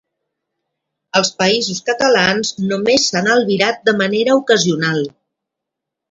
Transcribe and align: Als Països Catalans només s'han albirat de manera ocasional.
Als 1.17 1.29
Països 1.41 1.81
Catalans 1.89 2.51
només 2.71 3.05
s'han 3.11 3.29
albirat 3.33 3.83
de 3.91 3.95
manera 3.99 4.39
ocasional. 4.39 5.05